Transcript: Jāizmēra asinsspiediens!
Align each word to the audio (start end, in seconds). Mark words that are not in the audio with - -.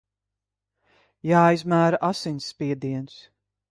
Jāizmēra 1.33 2.03
asinsspiediens! 2.11 3.25